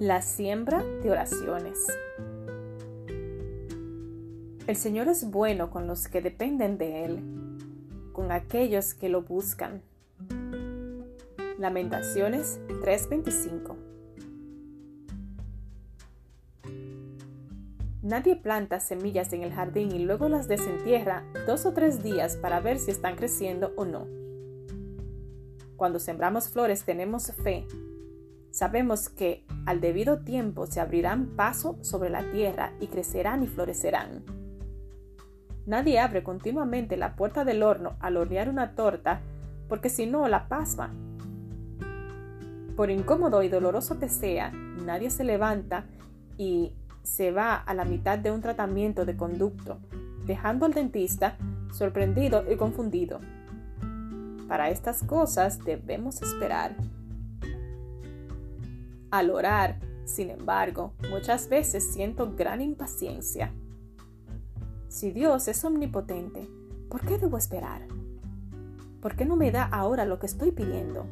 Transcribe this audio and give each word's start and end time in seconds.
La 0.00 0.22
siembra 0.22 0.82
de 1.02 1.10
oraciones. 1.10 1.78
El 4.66 4.74
Señor 4.74 5.08
es 5.08 5.30
bueno 5.30 5.68
con 5.68 5.86
los 5.86 6.08
que 6.08 6.22
dependen 6.22 6.78
de 6.78 7.04
Él, 7.04 7.22
con 8.14 8.32
aquellos 8.32 8.94
que 8.94 9.10
lo 9.10 9.20
buscan. 9.20 9.82
Lamentaciones 11.58 12.60
3:25 12.82 13.76
Nadie 18.00 18.36
planta 18.36 18.80
semillas 18.80 19.34
en 19.34 19.42
el 19.42 19.52
jardín 19.52 19.92
y 19.92 19.98
luego 19.98 20.30
las 20.30 20.48
desentierra 20.48 21.24
dos 21.46 21.66
o 21.66 21.74
tres 21.74 22.02
días 22.02 22.36
para 22.36 22.60
ver 22.60 22.78
si 22.78 22.90
están 22.90 23.16
creciendo 23.16 23.74
o 23.76 23.84
no. 23.84 24.06
Cuando 25.76 25.98
sembramos 25.98 26.48
flores 26.48 26.84
tenemos 26.86 27.30
fe. 27.32 27.66
Sabemos 28.60 29.08
que 29.08 29.46
al 29.64 29.80
debido 29.80 30.18
tiempo 30.18 30.66
se 30.66 30.80
abrirán 30.80 31.28
paso 31.28 31.78
sobre 31.80 32.10
la 32.10 32.30
tierra 32.30 32.74
y 32.78 32.88
crecerán 32.88 33.42
y 33.42 33.46
florecerán. 33.46 34.22
Nadie 35.64 35.98
abre 35.98 36.22
continuamente 36.22 36.98
la 36.98 37.16
puerta 37.16 37.46
del 37.46 37.62
horno 37.62 37.96
al 38.00 38.18
hornear 38.18 38.50
una 38.50 38.74
torta 38.74 39.22
porque 39.66 39.88
si 39.88 40.04
no 40.04 40.28
la 40.28 40.46
pasma. 40.48 40.92
Por 42.76 42.90
incómodo 42.90 43.42
y 43.42 43.48
doloroso 43.48 43.98
que 43.98 44.10
sea, 44.10 44.50
nadie 44.50 45.08
se 45.08 45.24
levanta 45.24 45.86
y 46.36 46.74
se 47.02 47.32
va 47.32 47.54
a 47.54 47.72
la 47.72 47.86
mitad 47.86 48.18
de 48.18 48.30
un 48.30 48.42
tratamiento 48.42 49.06
de 49.06 49.16
conducto, 49.16 49.78
dejando 50.26 50.66
al 50.66 50.74
dentista 50.74 51.38
sorprendido 51.72 52.44
y 52.46 52.56
confundido. 52.56 53.20
Para 54.48 54.68
estas 54.68 55.02
cosas 55.02 55.64
debemos 55.64 56.20
esperar. 56.20 56.74
Al 59.10 59.30
orar, 59.30 59.80
sin 60.04 60.30
embargo, 60.30 60.92
muchas 61.10 61.48
veces 61.48 61.92
siento 61.92 62.34
gran 62.36 62.60
impaciencia. 62.60 63.52
Si 64.88 65.10
Dios 65.10 65.48
es 65.48 65.64
omnipotente, 65.64 66.48
¿por 66.88 67.00
qué 67.02 67.18
debo 67.18 67.36
esperar? 67.36 67.86
¿Por 69.00 69.16
qué 69.16 69.24
no 69.24 69.36
me 69.36 69.50
da 69.50 69.64
ahora 69.64 70.04
lo 70.04 70.18
que 70.18 70.26
estoy 70.26 70.52
pidiendo? 70.52 71.06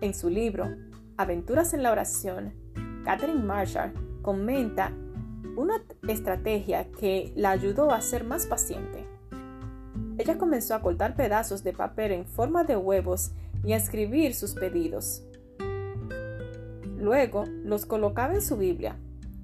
En 0.00 0.14
su 0.14 0.28
libro, 0.28 0.68
Aventuras 1.16 1.72
en 1.74 1.82
la 1.84 1.92
oración, 1.92 2.52
Catherine 3.04 3.44
Marshall 3.44 3.92
comenta 4.20 4.92
una 5.56 5.82
estrategia 6.08 6.90
que 6.90 7.32
la 7.36 7.52
ayudó 7.52 7.92
a 7.92 8.00
ser 8.00 8.24
más 8.24 8.46
paciente. 8.46 9.06
Ella 10.18 10.36
comenzó 10.38 10.74
a 10.74 10.82
cortar 10.82 11.14
pedazos 11.14 11.62
de 11.62 11.72
papel 11.72 12.12
en 12.12 12.26
forma 12.26 12.64
de 12.64 12.76
huevos 12.76 13.30
y 13.64 13.72
a 13.72 13.76
escribir 13.76 14.34
sus 14.34 14.54
pedidos. 14.54 15.22
Luego 17.04 17.44
los 17.64 17.84
colocaba 17.84 18.32
en 18.32 18.40
su 18.40 18.56
Biblia 18.56 18.96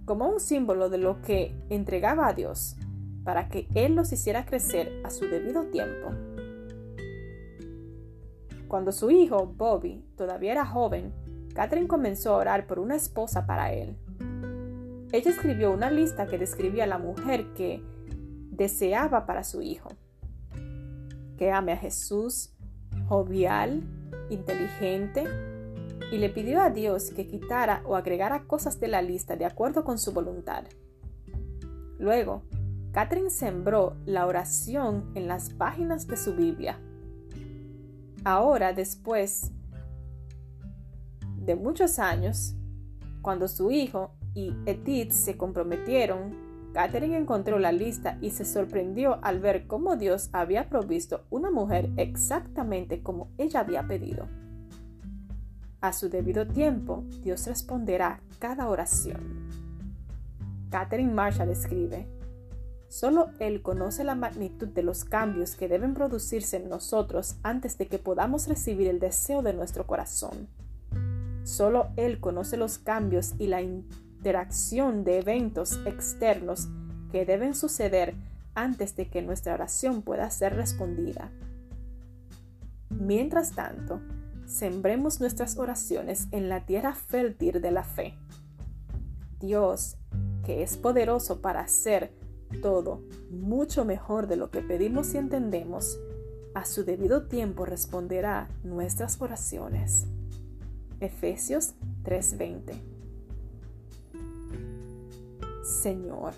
como 0.06 0.26
un 0.26 0.40
símbolo 0.40 0.88
de 0.88 0.96
lo 0.96 1.20
que 1.20 1.54
entregaba 1.68 2.26
a 2.26 2.32
Dios 2.32 2.76
para 3.22 3.50
que 3.50 3.68
Él 3.74 3.94
los 3.94 4.10
hiciera 4.14 4.46
crecer 4.46 5.02
a 5.04 5.10
su 5.10 5.26
debido 5.26 5.64
tiempo. 5.64 6.08
Cuando 8.66 8.92
su 8.92 9.10
hijo, 9.10 9.52
Bobby, 9.58 10.02
todavía 10.16 10.52
era 10.52 10.64
joven, 10.64 11.12
Catherine 11.52 11.86
comenzó 11.86 12.32
a 12.32 12.38
orar 12.38 12.66
por 12.66 12.78
una 12.78 12.96
esposa 12.96 13.44
para 13.46 13.74
él. 13.74 13.94
Ella 15.12 15.30
escribió 15.30 15.70
una 15.70 15.90
lista 15.90 16.26
que 16.26 16.38
describía 16.38 16.84
a 16.84 16.86
la 16.86 16.96
mujer 16.96 17.52
que 17.52 17.82
deseaba 18.52 19.26
para 19.26 19.44
su 19.44 19.60
hijo. 19.60 19.90
Que 21.36 21.52
ame 21.52 21.72
a 21.72 21.76
Jesús, 21.76 22.54
jovial, 23.06 23.82
inteligente, 24.30 25.24
y 26.10 26.18
le 26.18 26.28
pidió 26.28 26.60
a 26.60 26.70
Dios 26.70 27.10
que 27.10 27.26
quitara 27.26 27.82
o 27.84 27.96
agregara 27.96 28.44
cosas 28.44 28.80
de 28.80 28.88
la 28.88 29.02
lista 29.02 29.36
de 29.36 29.44
acuerdo 29.44 29.84
con 29.84 29.98
su 29.98 30.12
voluntad. 30.12 30.64
Luego, 31.98 32.42
Catherine 32.92 33.30
sembró 33.30 33.96
la 34.04 34.26
oración 34.26 35.12
en 35.14 35.28
las 35.28 35.50
páginas 35.50 36.06
de 36.06 36.16
su 36.16 36.34
Biblia. 36.34 36.80
Ahora, 38.24 38.72
después 38.72 39.52
de 41.36 41.54
muchos 41.54 41.98
años, 41.98 42.54
cuando 43.22 43.48
su 43.48 43.70
hijo 43.70 44.12
y 44.34 44.54
Edith 44.66 45.12
se 45.12 45.36
comprometieron, 45.36 46.50
Catherine 46.72 47.16
encontró 47.16 47.58
la 47.58 47.72
lista 47.72 48.18
y 48.20 48.30
se 48.30 48.44
sorprendió 48.44 49.18
al 49.22 49.40
ver 49.40 49.66
cómo 49.66 49.96
Dios 49.96 50.30
había 50.32 50.68
provisto 50.68 51.24
una 51.30 51.50
mujer 51.50 51.90
exactamente 51.96 53.02
como 53.02 53.30
ella 53.38 53.60
había 53.60 53.86
pedido. 53.86 54.28
A 55.80 55.92
su 55.92 56.10
debido 56.10 56.46
tiempo, 56.46 57.04
Dios 57.22 57.46
responderá 57.46 58.20
cada 58.38 58.68
oración. 58.68 59.48
Catherine 60.70 61.12
Marshall 61.12 61.50
escribe, 61.50 62.06
Solo 62.88 63.30
Él 63.38 63.62
conoce 63.62 64.02
la 64.02 64.14
magnitud 64.14 64.68
de 64.68 64.82
los 64.82 65.04
cambios 65.04 65.54
que 65.54 65.68
deben 65.68 65.94
producirse 65.94 66.56
en 66.56 66.68
nosotros 66.68 67.36
antes 67.42 67.78
de 67.78 67.86
que 67.86 67.98
podamos 67.98 68.48
recibir 68.48 68.88
el 68.88 68.98
deseo 68.98 69.42
de 69.42 69.54
nuestro 69.54 69.86
corazón. 69.86 70.48
Solo 71.44 71.88
Él 71.96 72.20
conoce 72.20 72.56
los 72.56 72.78
cambios 72.78 73.34
y 73.38 73.46
la 73.46 73.62
interacción 73.62 75.04
de 75.04 75.18
eventos 75.18 75.78
externos 75.86 76.68
que 77.10 77.24
deben 77.24 77.54
suceder 77.54 78.14
antes 78.54 78.96
de 78.96 79.08
que 79.08 79.22
nuestra 79.22 79.54
oración 79.54 80.02
pueda 80.02 80.28
ser 80.30 80.56
respondida. 80.56 81.30
Mientras 82.90 83.52
tanto, 83.52 84.00
sembremos 84.50 85.20
nuestras 85.20 85.56
oraciones 85.56 86.26
en 86.32 86.48
la 86.48 86.66
tierra 86.66 86.94
fértil 86.94 87.62
de 87.62 87.70
la 87.70 87.84
fe. 87.84 88.18
Dios, 89.38 89.96
que 90.44 90.62
es 90.62 90.76
poderoso 90.76 91.40
para 91.40 91.60
hacer 91.60 92.12
todo 92.60 93.02
mucho 93.30 93.84
mejor 93.84 94.26
de 94.26 94.36
lo 94.36 94.50
que 94.50 94.60
pedimos 94.60 95.14
y 95.14 95.18
entendemos, 95.18 95.98
a 96.52 96.64
su 96.64 96.84
debido 96.84 97.28
tiempo 97.28 97.64
responderá 97.64 98.48
nuestras 98.64 99.20
oraciones. 99.20 100.06
Efesios 100.98 101.74
3:20 102.02 102.74
Señor, 105.62 106.34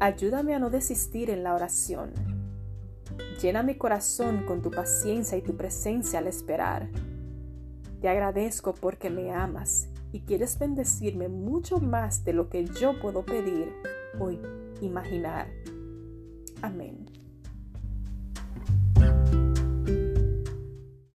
ayúdame 0.00 0.54
a 0.54 0.58
no 0.58 0.70
desistir 0.70 1.28
en 1.28 1.42
la 1.42 1.54
oración. 1.54 2.12
Llena 3.42 3.62
mi 3.62 3.74
corazón 3.74 4.46
con 4.46 4.62
tu 4.62 4.70
paciencia 4.70 5.36
y 5.36 5.42
tu 5.42 5.54
presencia 5.54 6.20
al 6.20 6.26
esperar. 6.26 6.88
Te 8.06 8.10
agradezco 8.10 8.72
porque 8.72 9.10
me 9.10 9.32
amas 9.32 9.88
y 10.12 10.20
quieres 10.20 10.60
bendecirme 10.60 11.26
mucho 11.26 11.78
más 11.78 12.22
de 12.24 12.34
lo 12.34 12.48
que 12.48 12.64
yo 12.64 13.00
puedo 13.00 13.26
pedir 13.26 13.72
o 14.20 14.30
imaginar. 14.80 15.48
Amén. 16.62 17.04